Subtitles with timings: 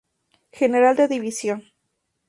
[0.51, 1.71] General de División.